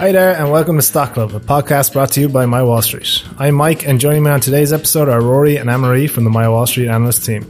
[0.00, 2.80] Hi there, and welcome to Stock Club, a podcast brought to you by My Wall
[2.80, 3.22] Street.
[3.36, 6.48] I'm Mike, and joining me on today's episode are Rory and Anne-Marie from the My
[6.48, 7.42] Wall Street analyst team.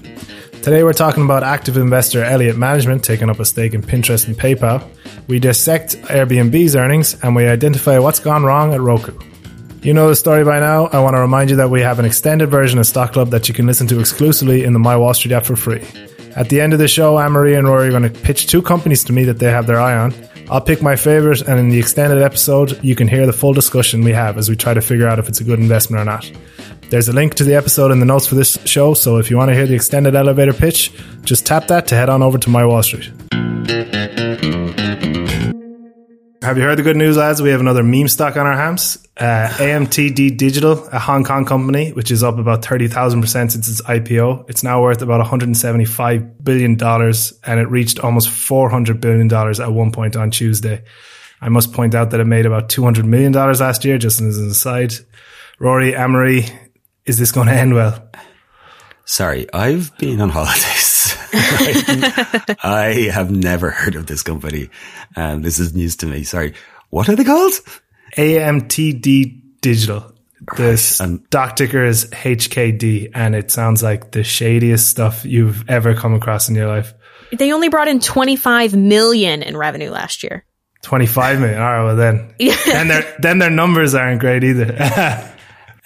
[0.61, 4.37] Today we're talking about active investor Elliott Management taking up a stake in Pinterest and
[4.37, 4.85] PayPal.
[5.29, 9.17] We dissect Airbnb's earnings, and we identify what's gone wrong at Roku.
[9.83, 10.87] You know the story by now.
[10.87, 13.49] I want to remind you that we have an extended version of Stock Club that
[13.49, 15.87] you can listen to exclusively in the My Wall Street app for free.
[16.35, 19.05] At the end of the show, Anne-Marie and Rory are going to pitch two companies
[19.05, 20.13] to me that they have their eye on.
[20.51, 24.03] I'll pick my favorite, and in the extended episode, you can hear the full discussion
[24.03, 26.29] we have as we try to figure out if it's a good investment or not.
[26.89, 29.37] There's a link to the episode in the notes for this show, so if you
[29.37, 32.51] want to hear the extended elevator pitch, just tap that to head on over to
[32.51, 33.13] My Wall Street.
[36.43, 37.43] Have you heard the good news, lads?
[37.43, 38.97] We have another meme stock on our hands.
[39.15, 44.49] Uh, AMTD Digital, a Hong Kong company, which is up about 30,000% since its IPO.
[44.49, 50.17] It's now worth about $175 billion and it reached almost $400 billion at one point
[50.17, 50.83] on Tuesday.
[51.43, 54.49] I must point out that it made about $200 million last year, just as an
[54.49, 54.95] aside.
[55.59, 56.47] Rory, Anne-Marie,
[57.05, 58.09] is this going to end well?
[59.05, 60.31] Sorry, I've been on
[61.33, 62.57] holidays.
[62.63, 64.71] I have never heard of this company.
[65.17, 66.25] and this is news to me.
[66.25, 66.55] Sorry.
[66.91, 67.53] What are they called?
[68.17, 70.13] AMTD Digital.
[70.57, 76.15] The stock ticker is HKD, and it sounds like the shadiest stuff you've ever come
[76.15, 76.95] across in your life.
[77.31, 80.45] They only brought in 25 million in revenue last year.
[80.83, 81.61] 25 million.
[81.61, 82.35] All right, well then,
[82.67, 85.27] then their then their numbers aren't great either.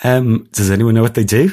[0.03, 1.50] Um, does anyone know what they do?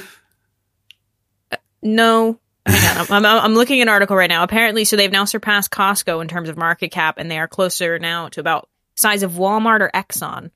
[1.81, 2.37] No.
[2.65, 4.43] Hang on, I'm, I'm, I'm looking at an article right now.
[4.43, 7.97] Apparently, so they've now surpassed Costco in terms of market cap, and they are closer
[7.99, 10.51] now to about size of Walmart or Exxon.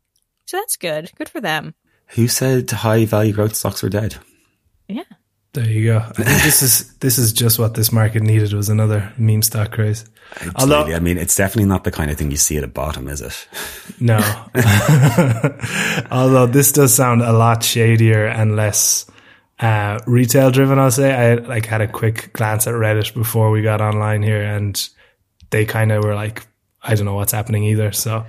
[0.45, 1.11] So that's good.
[1.17, 1.73] Good for them.
[2.09, 4.17] Who said high value growth stocks were dead?
[4.87, 5.03] Yeah.
[5.53, 5.97] There you go.
[5.99, 9.71] I think this is this is just what this market needed was another meme stock
[9.71, 10.03] craze.
[10.33, 10.61] Absolutely.
[10.61, 13.07] Although, I mean, it's definitely not the kind of thing you see at the bottom,
[13.07, 13.47] is it?
[14.01, 14.17] No.
[16.11, 19.05] Although this does sound a lot shadier and less
[19.59, 20.79] uh, retail driven.
[20.79, 24.41] I'll say I like had a quick glance at Reddit before we got online here,
[24.41, 24.89] and
[25.49, 26.45] they kind of were like,
[26.83, 27.91] I don't know what's happening either.
[27.91, 28.25] So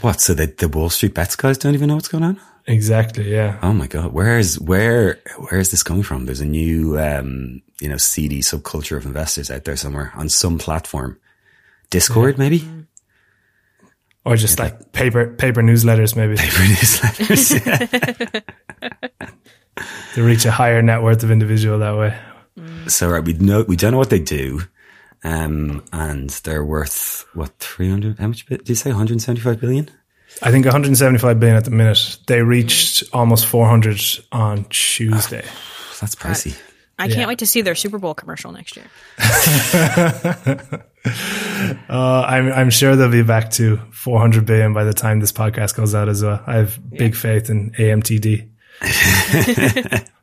[0.00, 0.20] what?
[0.20, 2.40] So the the Wall Street bets guys don't even know what's going on?
[2.66, 3.30] Exactly.
[3.30, 3.58] Yeah.
[3.62, 4.12] Oh my god.
[4.12, 6.24] Where is where where is this coming from?
[6.24, 10.58] There's a new um, you know seedy subculture of investors out there somewhere on some
[10.58, 11.18] platform.
[11.90, 12.38] Discord, yeah.
[12.38, 12.68] maybe.
[14.24, 16.36] Or just yeah, like, like, paper paper newsletters, maybe.
[16.36, 18.42] Paper newsletters.
[20.14, 22.18] to reach a higher net worth of individual that way.
[22.88, 24.60] So right, we know we don't know what they do,
[25.24, 28.18] um, and they're worth what three hundred?
[28.18, 28.90] How much did you say?
[28.90, 29.90] One hundred seventy-five billion.
[30.42, 32.18] I think 175 billion at the minute.
[32.26, 34.00] They reached almost 400
[34.32, 35.44] on Tuesday.
[36.00, 36.58] That's pricey.
[36.98, 37.26] I can't yeah.
[37.26, 38.86] wait to see their Super Bowl commercial next year.
[41.88, 45.76] uh, I'm, I'm sure they'll be back to 400 billion by the time this podcast
[45.76, 46.40] goes out as well.
[46.46, 46.98] I have yeah.
[46.98, 48.48] big faith in AMTD.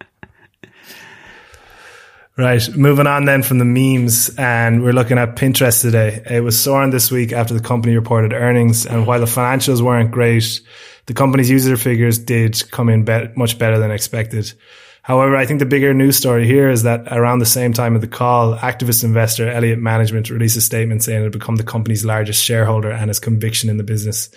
[2.38, 2.68] Right.
[2.76, 6.24] Moving on then from the memes, and we're looking at Pinterest today.
[6.28, 10.12] It was soaring this week after the company reported earnings, and while the financials weren't
[10.12, 10.62] great,
[11.08, 14.54] the company's user figures did come in be- much better than expected.
[15.04, 18.02] However, I think the bigger news story here is that around the same time of
[18.02, 22.06] the call, activist investor Elliott Management released a statement saying it had become the company's
[22.06, 24.30] largest shareholder and its conviction in the business.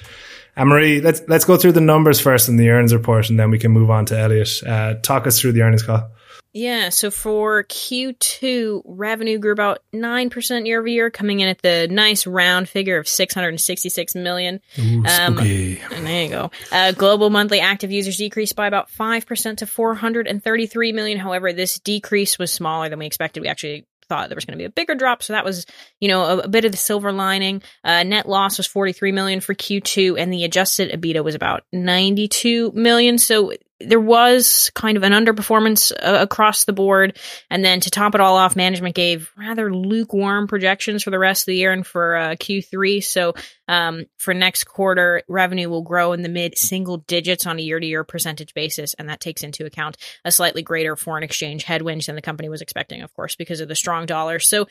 [0.57, 3.51] Anne Marie, let's let's go through the numbers first in the earnings report, and then
[3.51, 4.63] we can move on to Elliott.
[4.65, 6.11] Uh, talk us through the earnings call.
[6.57, 11.89] Yeah, so for Q2, revenue grew about 9% year over year, coming in at the
[11.91, 14.61] nice round figure of 666 million.
[14.79, 16.53] Ooh, um, there you go.
[16.71, 21.19] Uh, global monthly active users decreased by about 5% to 433 million.
[21.19, 23.41] However, this decrease was smaller than we expected.
[23.41, 25.23] We actually thought there was going to be a bigger drop.
[25.23, 25.67] So that was,
[26.01, 27.63] you know, a, a bit of the silver lining.
[27.83, 32.73] Uh, net loss was 43 million for Q2 and the adjusted EBITDA was about 92
[32.73, 33.19] million.
[33.19, 33.53] So
[33.87, 37.19] there was kind of an underperformance uh, across the board.
[37.51, 41.43] And then to top it all off, management gave rather lukewarm projections for the rest
[41.43, 43.03] of the year and for uh, Q3.
[43.03, 43.35] So
[43.69, 47.81] um, for next quarter, revenue will grow in the mid single digits on a year
[47.81, 48.95] to year percentage basis.
[48.95, 52.63] And that takes into account a slightly greater foreign exchange headwind than the company was
[52.63, 54.39] expecting, of course, because of the strong dollar.
[54.39, 54.67] So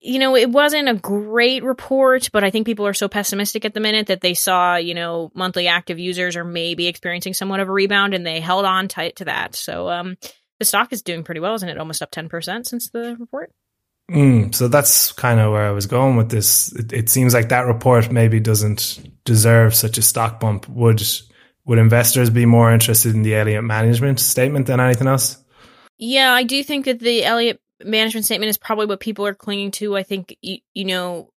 [0.00, 3.74] you know, it wasn't a great report, but I think people are so pessimistic at
[3.74, 7.68] the minute that they saw, you know, monthly active users are maybe experiencing somewhat of
[7.68, 9.54] a rebound and they held on tight to that.
[9.54, 10.16] So um,
[10.58, 11.76] the stock is doing pretty well, isn't it?
[11.76, 13.52] Almost up 10% since the report.
[14.10, 16.72] Mm, so that's kind of where I was going with this.
[16.74, 20.68] It, it, seems like that report maybe doesn't deserve such a stock bump.
[20.68, 21.00] Would
[21.64, 25.36] would investors be more interested in the Elliott management statement than anything else?
[25.96, 29.70] Yeah, I do think that the Elliott management statement is probably what people are clinging
[29.72, 29.96] to.
[29.96, 31.30] I think you, you know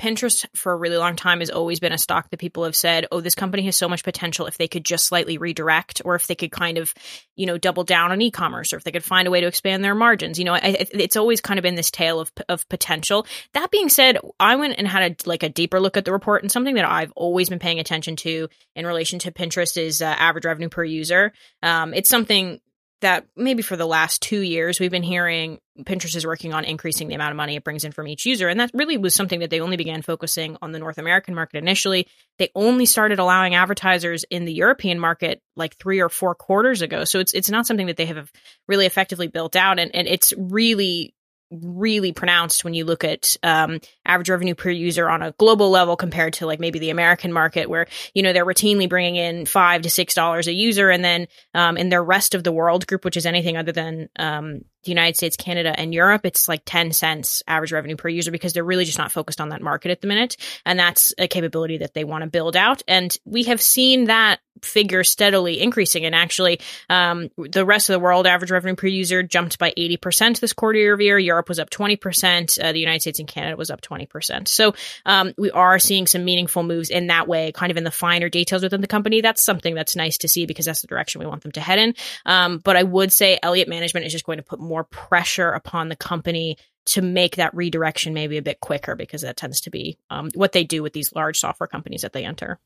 [0.00, 3.06] Pinterest for a really long time has always been a stock that people have said,
[3.12, 6.26] "Oh, this company has so much potential if they could just slightly redirect, or if
[6.26, 6.94] they could kind of,
[7.36, 9.84] you know, double down on e-commerce, or if they could find a way to expand
[9.84, 13.26] their margins." You know, I, it's always kind of been this tale of of potential.
[13.52, 16.42] That being said, I went and had a, like a deeper look at the report,
[16.42, 20.06] and something that I've always been paying attention to in relation to Pinterest is uh,
[20.06, 21.34] average revenue per user.
[21.62, 22.58] Um, it's something
[23.00, 27.08] that maybe for the last two years we've been hearing Pinterest is working on increasing
[27.08, 28.48] the amount of money it brings in from each user.
[28.48, 31.58] And that really was something that they only began focusing on the North American market
[31.58, 32.06] initially.
[32.38, 37.04] They only started allowing advertisers in the European market like three or four quarters ago.
[37.04, 38.30] So it's it's not something that they have
[38.68, 39.78] really effectively built out.
[39.78, 41.14] And, and it's really
[41.50, 45.96] really pronounced when you look at um, average revenue per user on a global level
[45.96, 49.82] compared to like maybe the American market, where you know they're routinely bringing in five
[49.82, 53.04] to six dollars a user, and then um, in their rest of the world group,
[53.04, 56.92] which is anything other than um, the United States, Canada, and Europe, it's like 10
[56.92, 60.00] cents average revenue per user because they're really just not focused on that market at
[60.00, 60.36] the minute.
[60.64, 62.82] And that's a capability that they want to build out.
[62.88, 66.04] And we have seen that figure steadily increasing.
[66.04, 70.40] And actually, um, the rest of the world average revenue per user jumped by 80%
[70.40, 71.18] this quarter year over year.
[71.18, 72.62] Europe was up 20%.
[72.62, 74.48] Uh, the United States and Canada was up 20%.
[74.48, 74.74] So
[75.06, 78.28] um, we are seeing some meaningful moves in that way, kind of in the finer
[78.28, 79.20] details within the company.
[79.20, 81.78] That's something that's nice to see because that's the direction we want them to head
[81.78, 81.94] in.
[82.26, 85.90] Um, but I would say Elliott Management is just going to put more pressure upon
[85.90, 86.56] the company
[86.86, 90.52] to make that redirection maybe a bit quicker because that tends to be um, what
[90.52, 92.58] they do with these large software companies that they enter.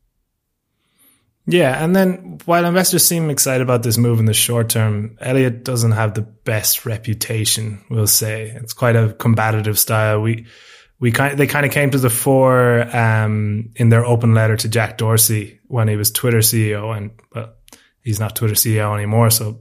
[1.46, 5.62] Yeah, and then while investors seem excited about this move in the short term, Elliott
[5.62, 7.84] doesn't have the best reputation.
[7.90, 10.22] We'll say it's quite a combative style.
[10.22, 10.46] We
[11.00, 14.68] we kind they kind of came to the fore um, in their open letter to
[14.68, 17.52] Jack Dorsey when he was Twitter CEO, and well,
[18.00, 19.60] he's not Twitter CEO anymore, so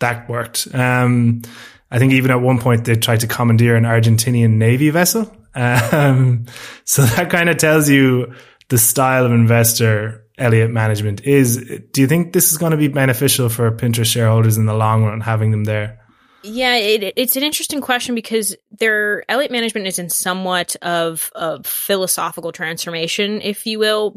[0.00, 0.66] that worked.
[0.74, 1.42] Um,
[1.90, 5.30] I think even at one point they tried to commandeer an Argentinian Navy vessel.
[5.54, 6.46] Um,
[6.84, 8.34] so that kind of tells you
[8.68, 11.58] the style of investor Elliott Management is.
[11.92, 15.04] Do you think this is going to be beneficial for Pinterest shareholders in the long
[15.04, 15.98] run, having them there?
[16.42, 21.62] Yeah, it, it's an interesting question because their Elliott Management is in somewhat of a
[21.62, 24.16] philosophical transformation, if you will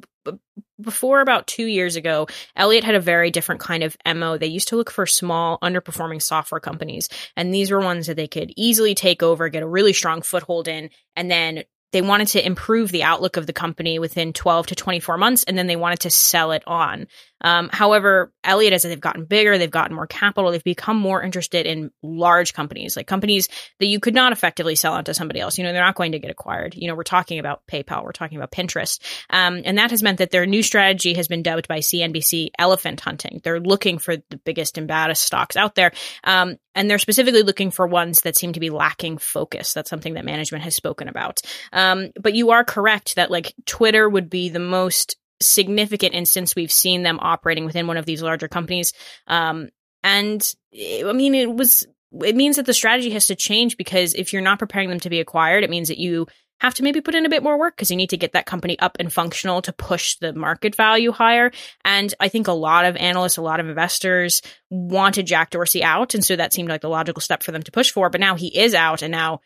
[0.81, 4.37] before about two years ago, Elliott had a very different kind of MO.
[4.37, 7.09] They used to look for small, underperforming software companies.
[7.35, 10.67] And these were ones that they could easily take over, get a really strong foothold
[10.67, 14.75] in, and then they wanted to improve the outlook of the company within 12 to
[14.75, 17.07] 24 months, and then they wanted to sell it on.
[17.43, 21.65] Um, however, Elliott, as they've gotten bigger, they've gotten more capital, they've become more interested
[21.65, 23.49] in large companies, like companies
[23.79, 25.57] that you could not effectively sell onto somebody else.
[25.57, 26.75] You know, they're not going to get acquired.
[26.75, 28.99] You know, we're talking about PayPal, we're talking about Pinterest.
[29.29, 32.99] Um, and that has meant that their new strategy has been dubbed by CNBC elephant
[32.99, 33.41] hunting.
[33.43, 35.91] They're looking for the biggest and baddest stocks out there.
[36.23, 39.73] Um, and they're specifically looking for ones that seem to be lacking focus.
[39.73, 41.41] That's something that management has spoken about.
[41.71, 46.71] Um, but you are correct that like Twitter would be the most significant instance we've
[46.71, 48.93] seen them operating within one of these larger companies.
[49.27, 49.69] Um,
[50.03, 51.85] and I mean, it was,
[52.21, 55.09] it means that the strategy has to change because if you're not preparing them to
[55.09, 56.27] be acquired, it means that you
[56.59, 58.45] have to maybe put in a bit more work because you need to get that
[58.45, 61.51] company up and functional to push the market value higher.
[61.83, 66.13] And I think a lot of analysts, a lot of investors wanted Jack Dorsey out.
[66.13, 68.09] And so that seemed like the logical step for them to push for.
[68.09, 69.41] But now he is out and now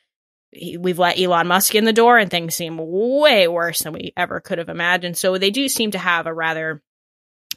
[0.53, 4.39] we've let Elon Musk in the door and things seem way worse than we ever
[4.39, 5.17] could have imagined.
[5.17, 6.81] So they do seem to have a rather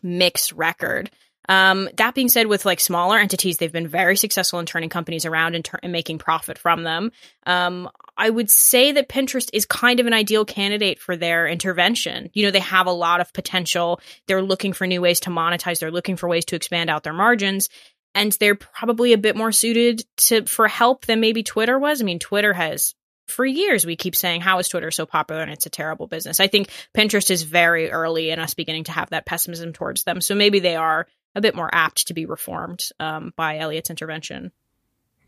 [0.02, 1.10] mixed record.
[1.48, 5.26] Um, that being said, with like smaller entities, they've been very successful in turning companies
[5.26, 7.10] around and, ter- and making profit from them.
[7.44, 12.30] Um, I would say that Pinterest is kind of an ideal candidate for their intervention.
[12.34, 14.00] You know, they have a lot of potential.
[14.28, 15.80] They're looking for new ways to monetize.
[15.80, 17.68] They're looking for ways to expand out their margins
[18.14, 22.00] and they're probably a bit more suited to for help than maybe Twitter was.
[22.00, 22.94] I mean, Twitter has
[23.28, 26.40] for years we keep saying how is Twitter so popular and it's a terrible business.
[26.40, 30.20] I think Pinterest is very early in us beginning to have that pessimism towards them.
[30.20, 34.50] So maybe they are a bit more apt to be reformed um, by Elliott's intervention.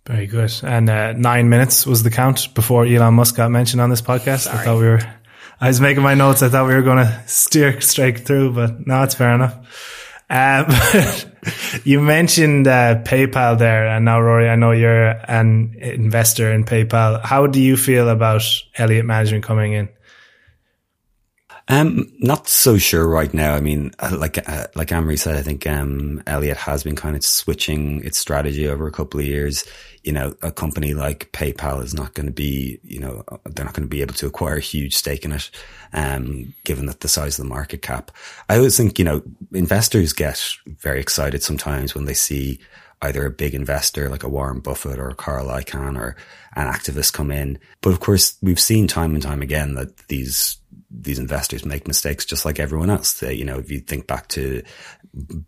[0.04, 0.52] Very good.
[0.64, 4.40] And uh, nine minutes was the count before Elon Musk got mentioned on this podcast.
[4.40, 4.58] Sorry.
[4.58, 5.00] I thought we were.
[5.60, 6.42] I was making my notes.
[6.42, 10.01] I thought we were going to steer straight through, but no, it's fair enough.
[10.32, 10.64] Um,
[11.84, 17.22] you mentioned uh, PayPal there, and now Rory, I know you're an investor in PayPal.
[17.22, 18.42] How do you feel about
[18.76, 19.90] Elliott Management coming in?
[21.68, 23.54] Um, not so sure right now.
[23.54, 27.16] I mean, uh, like uh, like Anne-Marie said, I think um, Elliott has been kind
[27.16, 29.64] of switching its strategy over a couple of years.
[30.02, 33.74] You know, a company like PayPal is not going to be, you know, they're not
[33.74, 35.50] going to be able to acquire a huge stake in it,
[35.92, 38.10] um, given that the size of the market cap.
[38.48, 42.58] I always think, you know, investors get very excited sometimes when they see
[43.02, 46.16] either a big investor like a Warren Buffett or a Carl Icahn or
[46.54, 47.58] an activist come in.
[47.80, 50.56] But of course, we've seen time and time again that these
[50.94, 53.20] these investors make mistakes just like everyone else.
[53.20, 54.62] They, you know, if you think back to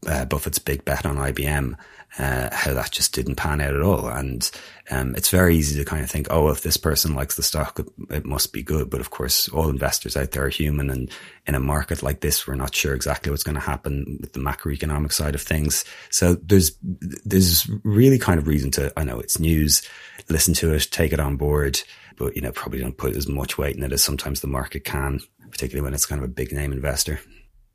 [0.07, 1.77] uh, Buffett's big bet on IBM,
[2.19, 4.09] uh, how that just didn't pan out at all.
[4.09, 4.49] And
[4.91, 7.81] um, it's very easy to kind of think, oh, if this person likes the stock,
[8.11, 8.89] it must be good.
[8.89, 10.91] But of course, all investors out there are human.
[10.91, 11.11] And
[11.47, 14.41] in a market like this, we're not sure exactly what's going to happen with the
[14.41, 15.85] macroeconomic side of things.
[16.11, 19.83] So there's, there's really kind of reason to, I know it's news,
[20.29, 21.81] listen to it, take it on board,
[22.17, 24.85] but, you know, probably don't put as much weight in it as sometimes the market
[24.85, 25.19] can
[25.55, 27.21] particularly when it's kind of a big name investor.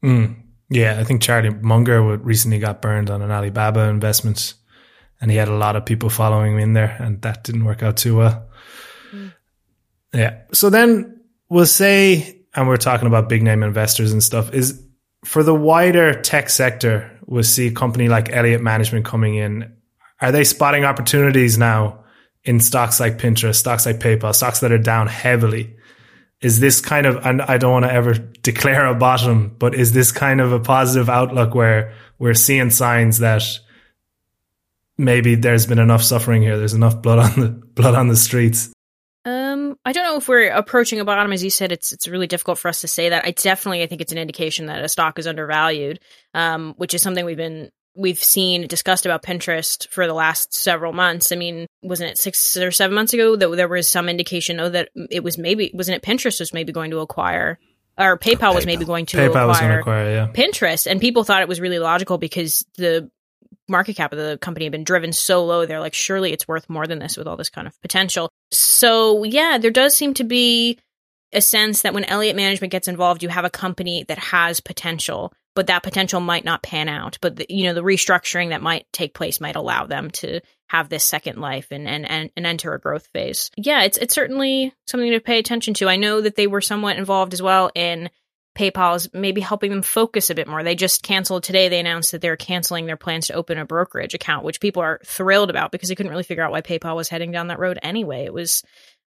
[0.04, 0.36] Mm.
[0.70, 4.54] Yeah, I think Charlie Munger recently got burned on an Alibaba investment,
[5.22, 7.82] and he had a lot of people following him in there, and that didn't work
[7.82, 8.50] out too well.
[9.16, 9.34] Mm.
[10.14, 10.42] Yeah.
[10.52, 14.84] So then we'll say, and we're talking about big name investors and stuff, is
[15.24, 19.74] for the wider tech sector, we'll see a company like Elliott Management coming in.
[20.20, 22.04] Are they spotting opportunities now
[22.44, 25.78] in stocks like Pinterest, stocks like PayPal, stocks that are down heavily?
[26.42, 29.92] Is this kind of, and I don't want to ever declare a bottom, but is
[29.92, 33.44] this kind of a positive outlook where we're seeing signs that
[34.98, 38.72] maybe there's been enough suffering here, there's enough blood on the blood on the streets?
[39.26, 41.34] Um, I don't know if we're approaching a bottom.
[41.34, 43.26] As you said, it's it's really difficult for us to say that.
[43.26, 46.00] I definitely I think it's an indication that a stock is undervalued,
[46.34, 50.94] um, which is something we've been we've seen discussed about Pinterest for the last several
[50.94, 51.32] months.
[51.32, 54.70] I mean, wasn't it six or seven months ago that there was some indication oh
[54.70, 57.60] that it was maybe wasn't it Pinterest was maybe going to acquire
[57.98, 58.56] or PayPal, PayPal.
[58.56, 60.28] was maybe going to PayPal acquire, acquire yeah.
[60.32, 63.12] Pinterest, and people thought it was really logical because the
[63.68, 65.66] market cap of the company had been driven so low.
[65.66, 68.30] They're like, surely it's worth more than this with all this kind of potential.
[68.52, 70.80] So yeah, there does seem to be
[71.34, 75.34] a sense that when Elliott Management gets involved, you have a company that has potential
[75.60, 77.18] but that potential might not pan out.
[77.20, 80.88] But the, you know, the restructuring that might take place might allow them to have
[80.88, 83.52] this second life and, and, and, and enter a growth phase.
[83.58, 85.90] Yeah, it's, it's certainly something to pay attention to.
[85.90, 88.10] I know that they were somewhat involved as well in
[88.58, 90.64] PayPal's maybe helping them focus a bit more.
[90.64, 91.68] They just canceled today.
[91.68, 95.02] They announced that they're canceling their plans to open a brokerage account, which people are
[95.04, 97.80] thrilled about because they couldn't really figure out why PayPal was heading down that road
[97.84, 98.24] anyway.
[98.24, 98.64] It was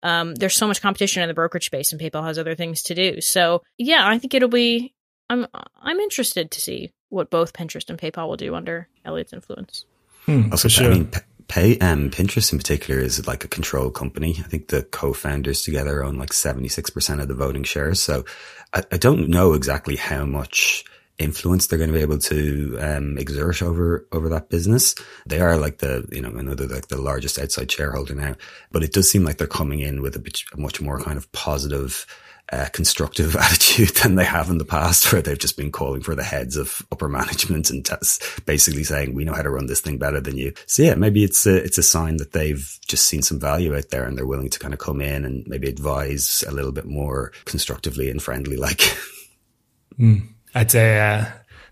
[0.03, 2.93] um, there's so much competition in the brokerage space, and PayPal has other things to
[2.93, 3.21] do.
[3.21, 4.93] So yeah, I think it'll be
[5.29, 5.47] I'm
[5.81, 9.85] I'm interested to see what both Pinterest and PayPal will do under Elliott's influence.
[10.25, 10.91] Hmm, also, sure.
[10.91, 11.11] I mean,
[11.47, 14.35] Pay um, Pinterest in particular is like a control company.
[14.39, 18.01] I think the co-founders together own like seventy six percent of the voting shares.
[18.01, 18.25] So
[18.73, 20.83] I, I, don't know exactly how much
[21.17, 24.95] influence they're going to be able to um, exert over over that business.
[25.27, 28.35] They are like the you know I know they're like the largest outside shareholder now,
[28.71, 31.17] but it does seem like they're coming in with a, bit, a much more kind
[31.17, 32.07] of positive
[32.51, 36.15] uh, constructive attitude than they have in the past, where they've just been calling for
[36.15, 37.95] the heads of upper management and t-
[38.45, 41.23] basically saying, "We know how to run this thing better than you." So yeah, maybe
[41.23, 44.27] it's a it's a sign that they've just seen some value out there and they're
[44.27, 48.21] willing to kind of come in and maybe advise a little bit more constructively and
[48.21, 48.81] friendly, like.
[49.97, 50.27] Mm.
[50.53, 51.25] I'd say uh,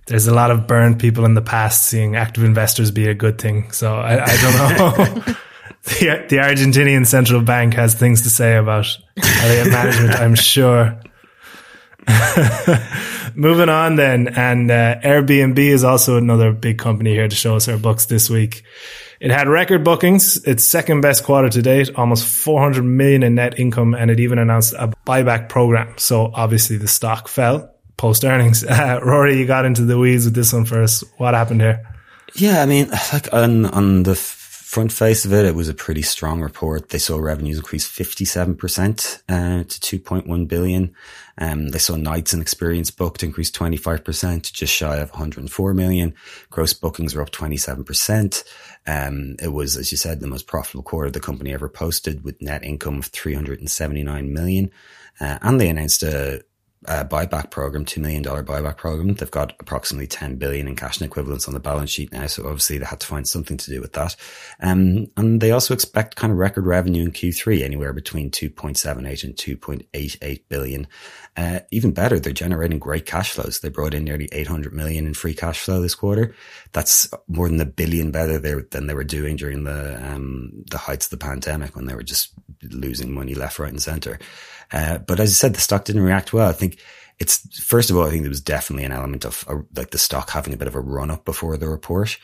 [0.06, 3.38] there's a lot of burned people in the past seeing active investors be a good
[3.38, 3.72] thing.
[3.72, 5.36] So I, I don't know.
[5.84, 11.00] The, the Argentinian central bank has things to say about Elliott management, I'm sure.
[13.36, 17.68] Moving on then, and uh, Airbnb is also another big company here to show us
[17.68, 18.64] our books this week.
[19.20, 23.58] It had record bookings, its second best quarter to date, almost 400 million in net
[23.58, 25.94] income, and it even announced a buyback program.
[25.98, 28.64] So obviously the stock fell post earnings.
[28.64, 31.06] Uh, Rory, you got into the weeds with this one first.
[31.18, 31.88] What happened here?
[32.36, 34.16] Yeah, I mean, like on on the
[34.74, 36.90] front face of it, it was a pretty strong report.
[36.90, 40.96] They saw revenues increase 57% uh, to 2.1 billion.
[41.38, 46.16] Um, they saw nights and experience booked increase 25% to just shy of 104 million.
[46.50, 48.44] Gross bookings were up 27%.
[48.88, 52.42] Um, it was, as you said, the most profitable quarter the company ever posted with
[52.42, 54.72] net income of 379 million.
[55.20, 56.44] Uh, and they announced a
[56.88, 59.14] uh, buyback program, $2 million buyback program.
[59.14, 62.28] They've got approximately 10 billion in cash and equivalents on the balance sheet now.
[62.28, 64.16] So obviously they had to find something to do with that.
[64.62, 69.36] Um, and they also expect kind of record revenue in Q3, anywhere between 2.78 and
[69.36, 70.88] 2.88 billion.
[71.36, 73.60] Uh, even better, they're generating great cash flows.
[73.60, 76.36] They brought in nearly 800 million in free cash flow this quarter.
[76.74, 81.08] That's more than a billion better than they were doing during the, um, the heights
[81.08, 82.34] of the pandemic when they were just
[82.72, 84.20] losing money left, right and center.
[84.72, 86.50] Uh, but as I said, the stock didn't react well.
[86.50, 86.80] I think
[87.20, 89.98] it's, first of all, I think there was definitely an element of uh, like the
[89.98, 92.18] stock having a bit of a run up before the report.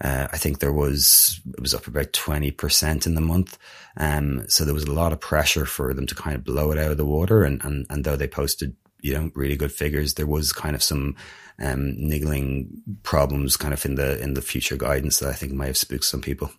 [0.00, 3.58] Uh, I think there was, it was up about 20% in the month.
[3.96, 6.78] Um, so there was a lot of pressure for them to kind of blow it
[6.78, 7.44] out of the water.
[7.44, 10.82] And, and, and though they posted, you know, really good figures, there was kind of
[10.82, 11.16] some,
[11.58, 15.66] um, niggling problems kind of in the, in the future guidance that I think might
[15.66, 16.50] have spooked some people.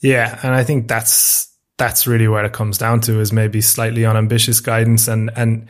[0.00, 0.38] Yeah.
[0.44, 4.60] And I think that's, that's really where it comes down to is maybe slightly unambitious
[4.60, 5.68] guidance and, and,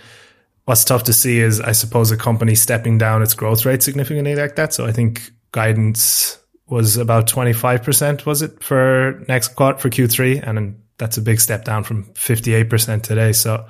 [0.65, 4.35] what's tough to see is, I suppose, a company stepping down its growth rate significantly
[4.35, 4.73] like that.
[4.73, 10.47] So I think guidance was about 25%, was it for next quarter for Q3?
[10.47, 13.33] And that's a big step down from 58% today.
[13.33, 13.67] So,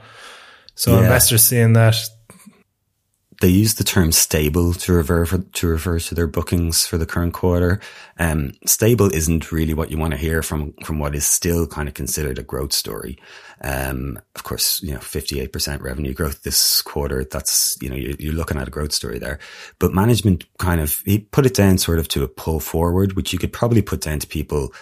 [0.74, 1.02] so yeah.
[1.02, 1.96] investors seeing that
[3.40, 7.34] they use the term stable to refer to refer to their bookings for the current
[7.34, 7.80] quarter.
[8.18, 11.88] Um, stable isn't really what you want to hear from from what is still kind
[11.88, 13.18] of considered a growth story.
[13.60, 17.24] Um, of course, you know, fifty eight percent revenue growth this quarter.
[17.24, 19.38] That's you know you're, you're, looking at a growth story there.
[19.78, 23.32] But management kind of he put it down sort of to a pull forward, which
[23.32, 24.72] you could probably put down to people,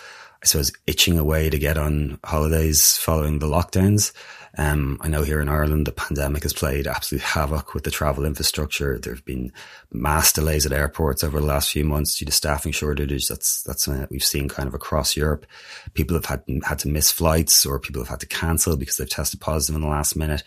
[0.42, 4.12] I suppose, itching away to get on holidays following the lockdowns.
[4.58, 8.26] Um, I know here in Ireland, the pandemic has played absolute havoc with the travel
[8.26, 8.98] infrastructure.
[8.98, 9.52] There have been
[9.92, 13.28] mass delays at airports over the last few months due to staffing shortages.
[13.28, 15.46] That's, that's something that we've seen kind of across Europe.
[15.94, 19.08] People have had, had to miss flights or people have had to cancel because they've
[19.08, 20.42] tested positive in the last minute.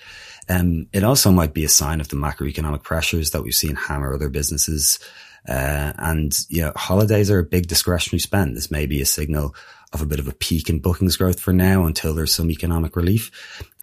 [0.50, 4.14] Um, it also might be a sign of the macroeconomic pressures that we've seen hammer
[4.14, 5.00] other businesses.
[5.48, 8.56] Uh, and, you know, holidays are a big discretionary spend.
[8.56, 9.56] This may be a signal
[9.96, 12.96] of a bit of a peak in bookings growth for now until there's some economic
[12.96, 13.32] relief.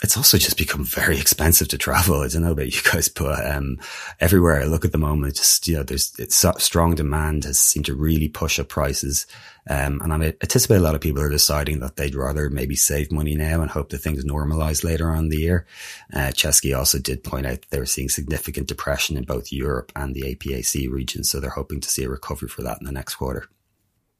[0.02, 2.20] It's also just become very expensive to travel.
[2.20, 3.78] I don't know about you guys, but um,
[4.20, 6.12] everywhere I look at the moment, just you know, there's
[6.58, 9.26] strong demand has seemed to really push up prices.
[9.68, 13.12] Um, and I anticipate a lot of people are deciding that they'd rather maybe save
[13.12, 15.66] money now and hope that things normalize later on the year.
[16.12, 20.14] Uh, Chesky also did point out they were seeing significant depression in both Europe and
[20.14, 21.22] the APAC region.
[21.22, 23.48] So they're hoping to see a recovery for that in the next quarter.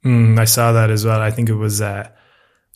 [0.04, 1.20] Mm, I saw that as well.
[1.20, 2.08] I think it was, uh,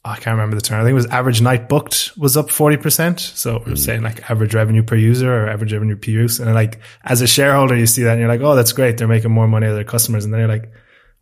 [0.05, 0.81] oh, I can't remember the term.
[0.81, 3.19] I think it was average night booked was up 40%.
[3.19, 3.79] So we're mm.
[3.79, 6.39] saying like average revenue per user or average revenue per use.
[6.39, 8.99] And like as a shareholder, you see that and you're like, oh, that's great.
[8.99, 10.25] They're making more money of their customers.
[10.25, 10.71] And then you're like,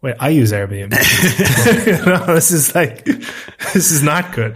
[0.02, 0.92] wait, I use Airbnb.
[1.86, 3.04] you know, this is like,
[3.72, 4.54] this is not good.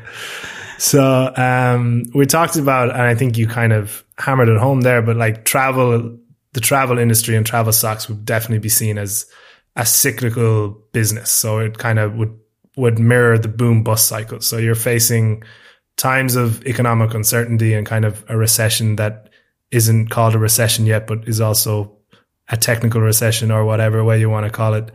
[0.77, 5.03] So, um, we talked about, and I think you kind of hammered it home there,
[5.03, 6.19] but like travel,
[6.53, 9.25] the travel industry and travel stocks would definitely be seen as,
[9.79, 11.31] a cyclical business.
[11.31, 12.37] So it kind of would,
[12.77, 14.41] would mirror the boom bust cycle.
[14.41, 15.45] So you're facing
[15.97, 19.31] times of economic uncertainty and kind of a recession that
[19.71, 21.97] isn't called a recession yet, but is also
[22.49, 24.91] a technical recession or whatever way you want to call it.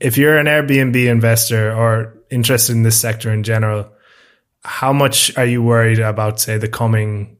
[0.00, 3.90] If you're an Airbnb investor or interested in this sector in general,
[4.62, 7.38] how much are you worried about, say, the coming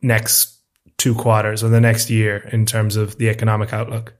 [0.00, 0.60] next
[0.96, 4.14] two quarters or the next year in terms of the economic outlook?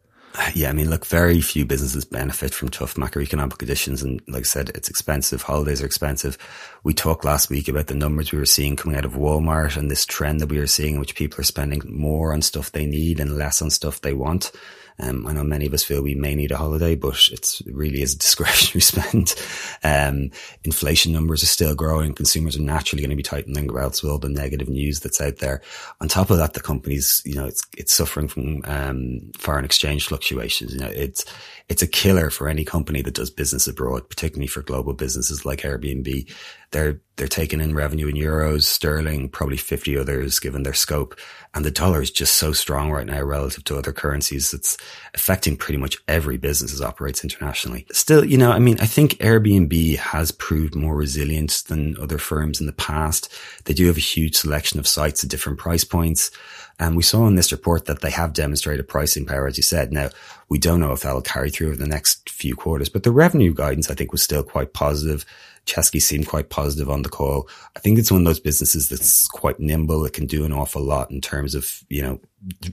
[0.54, 4.02] Yeah, I mean, look, very few businesses benefit from tough macroeconomic conditions.
[4.02, 5.42] And like I said, it's expensive.
[5.42, 6.38] Holidays are expensive.
[6.84, 9.90] We talked last week about the numbers we were seeing coming out of Walmart and
[9.90, 12.86] this trend that we are seeing in which people are spending more on stuff they
[12.86, 14.52] need and less on stuff they want.
[15.00, 17.74] Um, I know many of us feel we may need a holiday, but it's it
[17.74, 19.34] really is a discretionary spend.
[19.82, 20.30] Um,
[20.64, 22.14] inflation numbers are still growing.
[22.14, 25.38] Consumers are naturally going to be tightening belts with all the negative news that's out
[25.38, 25.62] there.
[26.00, 30.06] On top of that, the companies, you know, it's, it's suffering from, um, foreign exchange
[30.06, 30.74] fluctuations.
[30.74, 31.24] You know, it's,
[31.68, 35.60] it's a killer for any company that does business abroad, particularly for global businesses like
[35.60, 36.30] Airbnb.
[36.70, 41.18] They're, they're taking in revenue in euros, sterling, probably 50 others given their scope.
[41.54, 44.54] And the dollar is just so strong right now relative to other currencies.
[44.54, 44.76] It's
[45.14, 47.86] affecting pretty much every business that operates internationally.
[47.92, 52.60] Still, you know, I mean, I think Airbnb has proved more resilient than other firms
[52.60, 53.32] in the past.
[53.64, 56.30] They do have a huge selection of sites at different price points.
[56.78, 59.92] And we saw in this report that they have demonstrated pricing power, as you said.
[59.92, 60.10] Now,
[60.48, 63.52] we don't know if that'll carry through over the next few quarters, but the revenue
[63.52, 65.24] guidance, I think, was still quite positive.
[65.66, 67.48] Chesky seemed quite positive on the call.
[67.76, 70.04] I think it's one of those businesses that's quite nimble.
[70.04, 72.20] It can do an awful lot in terms of, you know,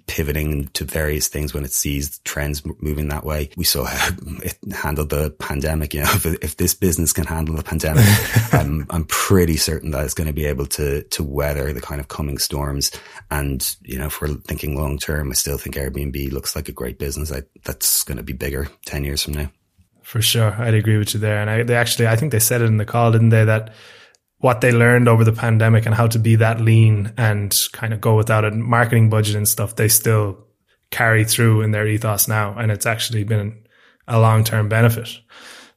[0.06, 3.50] pivoting to various things when it sees trends moving that way.
[3.58, 4.10] We saw how
[4.44, 5.94] it handled the pandemic.
[5.94, 8.06] You know, if, if this business can handle the pandemic,
[8.54, 12.00] I'm, I'm pretty certain that it's going to be able to, to weather the kind
[12.00, 12.92] of coming storms.
[13.32, 16.74] And, you know, if we're thinking long term, I still think Airbnb looks like a
[16.74, 19.52] great business I, that's going to be bigger 10 years from now.
[20.04, 20.54] For sure.
[20.60, 21.42] I'd agree with you there.
[21.42, 23.44] And I, they actually, I think they said it in the call, didn't they?
[23.44, 23.74] That
[24.40, 28.02] what they learned over the pandemic and how to be that lean and kind of
[28.02, 30.46] go without a marketing budget and stuff, they still
[30.92, 32.56] carry through in their ethos now.
[32.58, 33.66] And it's actually been
[34.08, 35.10] a long term benefit.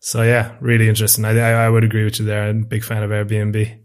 [0.00, 1.24] So yeah, really interesting.
[1.24, 2.44] I, I would agree with you there.
[2.44, 3.78] I'm a big fan of Airbnb.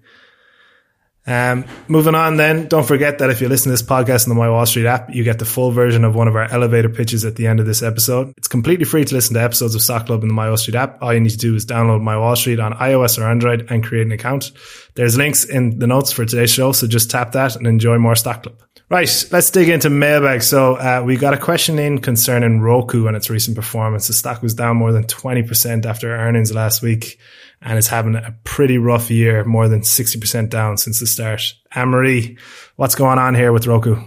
[1.25, 4.35] Um, moving on then, don't forget that if you listen to this podcast in the
[4.35, 7.23] My Wall Street app, you get the full version of one of our elevator pitches
[7.23, 8.33] at the end of this episode.
[8.37, 10.75] It's completely free to listen to episodes of Stock Club in the My Wall Street
[10.75, 11.01] app.
[11.01, 13.83] All you need to do is download My Wall Street on iOS or Android and
[13.83, 14.51] create an account.
[14.95, 18.15] There's links in the notes for today's show, so just tap that and enjoy more
[18.15, 18.57] Stock Club.
[18.89, 20.43] Right, let's dig into mailbag.
[20.43, 24.07] So uh, we got a question in concerning Roku and its recent performance.
[24.07, 27.17] The stock was down more than 20% after earnings last week
[27.63, 31.53] and is having a pretty rough year, more than 60% down since the start.
[31.73, 32.37] Anne-Marie,
[32.75, 33.97] what's going on here with Roku?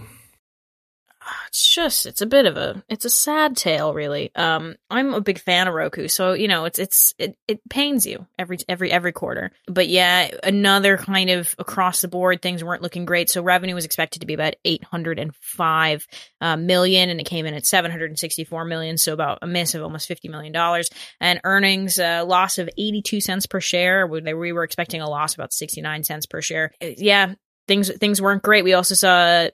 [1.57, 4.31] It's just it's a bit of a it's a sad tale really.
[4.35, 8.05] Um i'm a big fan of roku so you know it's it's it, it pains
[8.05, 9.51] you every every every quarter.
[9.67, 13.31] But yeah another kind of across the board things weren't looking great.
[13.31, 16.07] So revenue was expected to be about 805
[16.41, 20.07] uh, million and it came in at 764 million so about a miss of almost
[20.07, 20.91] 50 million dollars.
[21.19, 24.05] And earnings uh, loss of 82 cents per share.
[24.05, 26.71] We were expecting a loss about 69 cents per share.
[26.79, 27.33] Yeah
[27.67, 28.63] things things weren't great.
[28.63, 29.49] We also saw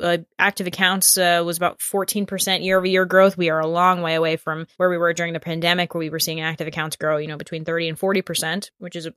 [0.00, 3.36] uh, active accounts uh, was about 14% year over year growth.
[3.36, 6.10] We are a long way away from where we were during the pandemic, where we
[6.10, 9.14] were seeing active accounts grow, you know, between 30 and 40%, which is a,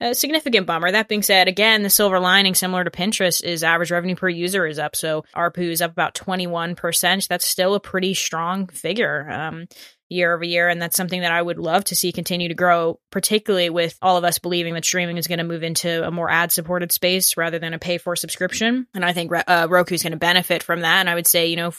[0.00, 0.90] a significant bummer.
[0.90, 4.66] That being said, again, the silver lining, similar to Pinterest, is average revenue per user
[4.66, 4.94] is up.
[4.94, 7.28] So ARPU is up about 21%.
[7.28, 9.30] That's still a pretty strong figure.
[9.30, 9.66] Um,
[10.12, 10.68] year over year.
[10.68, 14.16] And that's something that I would love to see continue to grow, particularly with all
[14.16, 17.36] of us believing that streaming is going to move into a more ad supported space
[17.36, 18.86] rather than a pay for subscription.
[18.94, 21.00] And I think uh, Roku is going to benefit from that.
[21.00, 21.72] And I would say, you know,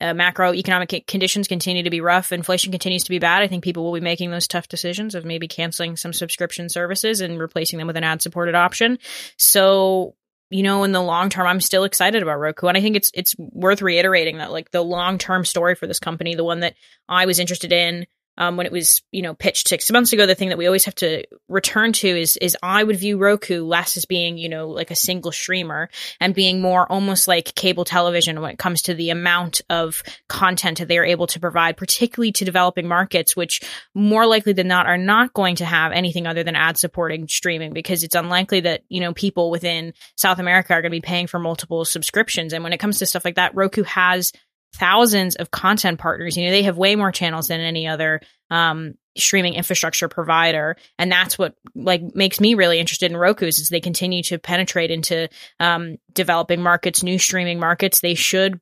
[0.00, 3.42] uh, macroeconomic conditions continue to be rough, inflation continues to be bad.
[3.42, 7.20] I think people will be making those tough decisions of maybe canceling some subscription services
[7.20, 8.98] and replacing them with an ad supported option.
[9.36, 10.14] So
[10.50, 12.66] you know, in the long term, I'm still excited about Roku.
[12.66, 16.00] And I think it's it's worth reiterating that like the long term story for this
[16.00, 16.74] company, the one that
[17.08, 18.06] I was interested in
[18.38, 20.26] um, when it was you know pitched six months ago.
[20.26, 23.64] The thing that we always have to return to is is I would view Roku
[23.64, 25.88] less as being you know like a single streamer
[26.20, 30.78] and being more almost like cable television when it comes to the amount of content
[30.78, 33.60] that they are able to provide, particularly to developing markets, which
[33.94, 37.72] more likely than not are not going to have anything other than ad supporting streaming
[37.72, 41.26] because it's unlikely that you know people within South America are going to be paying
[41.26, 42.52] for multiple subscriptions.
[42.52, 44.32] And when it comes to stuff like that, Roku has
[44.74, 46.36] thousands of content partners.
[46.36, 51.10] You know, they have way more channels than any other um, streaming infrastructure provider, and
[51.10, 55.28] that's what like makes me really interested in Roku's is they continue to penetrate into
[55.58, 58.00] um, developing markets, new streaming markets.
[58.00, 58.60] They should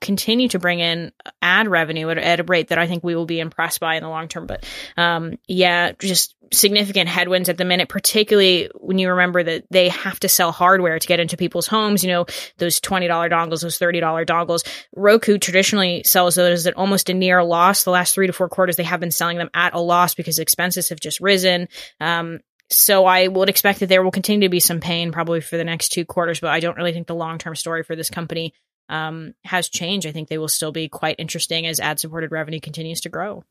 [0.00, 3.26] continue to bring in ad revenue at, at, a rate that I think we will
[3.26, 4.46] be impressed by in the long term.
[4.46, 4.64] But
[4.96, 10.18] um, yeah, just significant headwinds at the minute, particularly when you remember that they have
[10.20, 12.02] to sell hardware to get into people's homes.
[12.02, 12.26] You know,
[12.58, 14.66] those $20 dongles, those $30 dongles.
[14.96, 17.84] Roku traditionally sells those at almost a near loss.
[17.84, 20.38] The last three to four quarters, they have been selling them at a loss because
[20.38, 21.68] expenses have just risen.
[22.00, 25.56] Um, so I would expect that there will continue to be some pain probably for
[25.56, 28.10] the next two quarters, but I don't really think the long term story for this
[28.10, 28.54] company
[28.90, 30.06] um, has changed.
[30.06, 33.44] I think they will still be quite interesting as ad supported revenue continues to grow.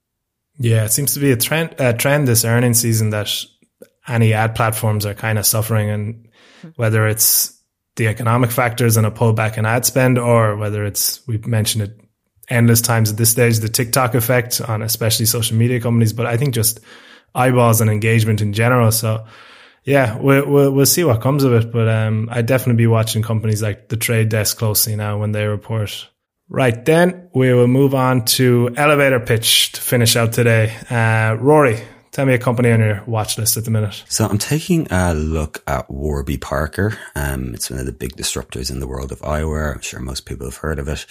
[0.60, 3.34] Yeah, it seems to be a trend, a trend this earnings season that
[4.08, 6.28] any ad platforms are kind of suffering, and
[6.76, 7.58] whether it's
[7.96, 12.00] the economic factors and a pullback in ad spend, or whether it's we've mentioned it
[12.50, 16.36] endless times at this stage, the TikTok effect on especially social media companies, but I
[16.36, 16.80] think just
[17.34, 18.92] eyeballs and engagement in general.
[18.92, 19.26] So
[19.90, 21.72] yeah, we'll, we'll, we'll see what comes of it.
[21.72, 25.46] But um, I'd definitely be watching companies like the Trade Desk closely now when they
[25.46, 26.08] report.
[26.48, 30.76] Right then, we will move on to elevator pitch to finish out today.
[30.90, 31.80] Uh, Rory,
[32.12, 34.04] tell me a company on your watch list at the minute.
[34.08, 36.98] So I'm taking a look at Warby Parker.
[37.16, 39.76] Um, it's one of the big disruptors in the world of eyewear.
[39.76, 41.06] I'm sure most people have heard of it.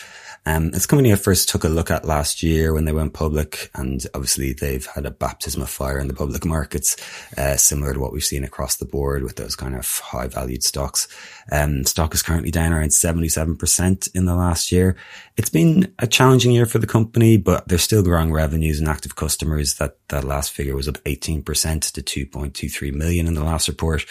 [0.47, 3.13] Um, it's a company I first took a look at last year when they went
[3.13, 6.97] public, and obviously they've had a baptism of fire in the public markets,
[7.37, 10.63] uh, similar to what we've seen across the board with those kind of high valued
[10.63, 11.07] stocks.
[11.53, 14.97] Um, stock is currently down around 77% in the last year.
[15.37, 19.17] It's been a challenging year for the company, but they're still growing revenues and active
[19.17, 19.75] customers.
[19.75, 21.45] That, that last figure was up 18%
[21.93, 24.07] to 2.23 million in the last report.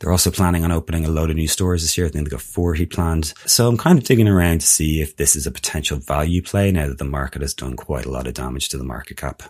[0.00, 2.06] They're also planning on opening a load of new stores this year.
[2.06, 3.34] I think they've got 40 planned.
[3.46, 6.72] So I'm kind of digging around to see if this is a potential value play
[6.72, 9.42] now that the market has done quite a lot of damage to the market cap.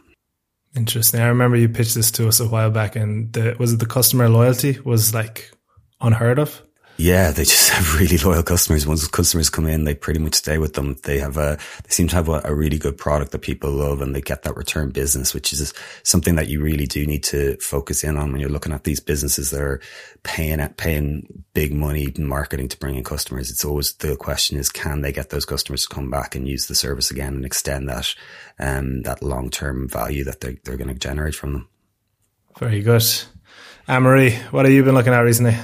[0.74, 1.20] Interesting.
[1.20, 3.86] I remember you pitched this to us a while back and the, was it the
[3.86, 5.50] customer loyalty was like
[6.00, 6.62] unheard of?
[7.02, 8.86] Yeah, they just have really loyal customers.
[8.86, 10.96] Once customers come in, they pretty much stay with them.
[11.02, 14.00] They have a, they seem to have a, a, really good product that people love
[14.00, 17.56] and they get that return business, which is something that you really do need to
[17.56, 19.80] focus in on when you're looking at these businesses that are
[20.22, 23.50] paying at paying big money in marketing to bring in customers.
[23.50, 26.68] It's always the question is, can they get those customers to come back and use
[26.68, 28.14] the service again and extend that,
[28.60, 31.68] um, that long term value that they're, they're going to generate from them?
[32.60, 33.02] Very good.
[33.88, 35.56] Anne-Marie, what have you been looking at recently?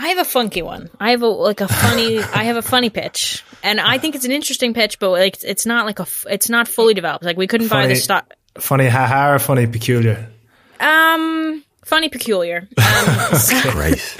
[0.00, 0.88] I have a funky one.
[0.98, 2.18] I have a like a funny.
[2.34, 5.44] I have a funny pitch, and I think it's an interesting pitch, but like it's,
[5.44, 6.06] it's not like a.
[6.30, 7.22] It's not fully developed.
[7.22, 8.32] Like we couldn't funny, buy the stock.
[8.58, 10.30] Funny haha or funny peculiar.
[10.80, 12.68] Um, funny peculiar.
[12.78, 13.38] Um,
[13.70, 14.14] Great.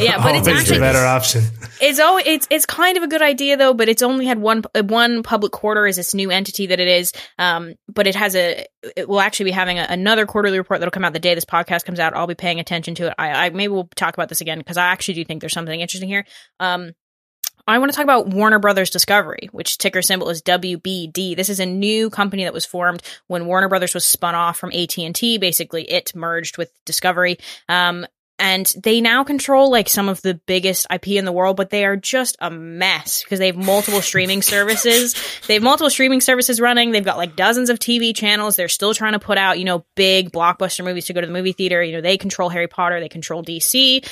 [0.00, 1.44] Yeah, but it's actually a better option.
[1.80, 4.62] It's always it's it's kind of a good idea though, but it's only had one
[4.74, 7.12] one public quarter as this new entity that it is.
[7.38, 10.90] Um, but it has a it will actually be having a, another quarterly report that'll
[10.90, 12.14] come out the day this podcast comes out.
[12.14, 13.14] I'll be paying attention to it.
[13.18, 15.80] I, I maybe we'll talk about this again because I actually do think there's something
[15.80, 16.26] interesting here.
[16.58, 16.92] Um,
[17.66, 21.36] I want to talk about Warner Brothers Discovery, which ticker symbol is WBD.
[21.36, 24.72] This is a new company that was formed when Warner Brothers was spun off from
[24.72, 25.38] AT&T.
[25.38, 27.38] Basically, it merged with Discovery.
[27.68, 28.06] Um,
[28.40, 31.84] and they now control like some of the biggest IP in the world, but they
[31.84, 35.14] are just a mess because they have multiple streaming services.
[35.46, 36.90] They have multiple streaming services running.
[36.90, 38.56] They've got like dozens of TV channels.
[38.56, 41.32] They're still trying to put out, you know, big blockbuster movies to go to the
[41.32, 41.82] movie theater.
[41.82, 44.08] You know, they control Harry Potter, they control DC.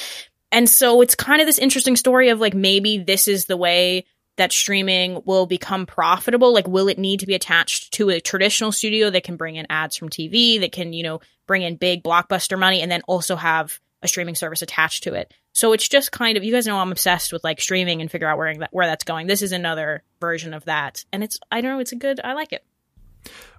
[0.50, 4.06] And so it's kind of this interesting story of like maybe this is the way
[4.36, 6.54] that streaming will become profitable.
[6.54, 9.66] Like, will it need to be attached to a traditional studio that can bring in
[9.68, 13.36] ads from TV, that can, you know, bring in big blockbuster money and then also
[13.36, 15.34] have a streaming service attached to it.
[15.52, 18.28] So it's just kind of you guys know I'm obsessed with like streaming and figure
[18.28, 19.26] out where where that's going.
[19.26, 22.34] This is another version of that, and it's I don't know it's a good I
[22.34, 22.64] like it.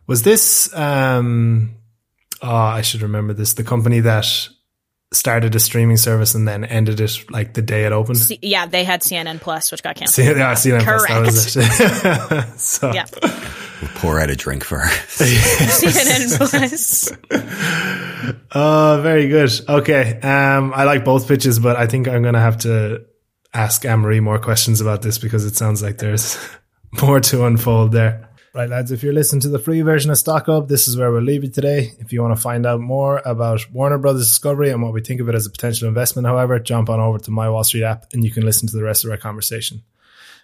[0.08, 1.75] Was this um
[2.41, 4.47] oh I should remember this the company that
[5.12, 8.17] started a streaming service and then ended it like the day it opened?
[8.19, 10.28] C- yeah, they had CNN Plus, which got canceled.
[10.28, 11.08] C- yeah, CNN Correct.
[11.08, 11.54] Plus.
[11.56, 12.60] That was it.
[12.60, 13.06] so, yeah.
[13.82, 14.89] We'll pour out a drink for her.
[15.08, 17.12] CNN Plus.
[18.54, 19.52] Oh, very good.
[19.67, 20.19] Okay.
[20.22, 23.06] Um, I like both pitches, but I think I'm going to have to
[23.54, 26.38] ask Anne-Marie more questions about this because it sounds like there's
[27.02, 28.29] more to unfold there.
[28.52, 31.12] Right, lads, if you're listening to the free version of Stock Club, this is where
[31.12, 31.92] we'll leave you today.
[32.00, 35.22] If you want to find out more about Warner Brothers Discovery and what we think
[35.22, 38.12] of it as a potential investment, however, jump on over to my Wall Street app
[38.12, 39.84] and you can listen to the rest of our conversation.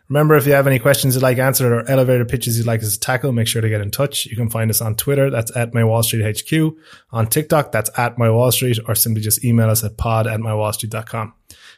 [0.07, 2.93] Remember, if you have any questions you'd like answered or elevator pitches you'd like us
[2.93, 4.25] to tackle, make sure to get in touch.
[4.27, 6.77] You can find us on Twitter, that's at my Wall Street HQ,
[7.11, 10.39] on TikTok, that's at my Wall Street, or simply just email us at pod at
[10.39, 11.33] mywallstreet.com.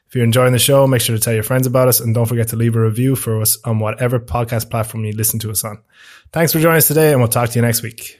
[0.07, 2.27] If you're enjoying the show, make sure to tell your friends about us and don't
[2.27, 5.63] forget to leave a review for us on whatever podcast platform you listen to us
[5.63, 5.79] on.
[6.31, 8.19] Thanks for joining us today, and we'll talk to you next week.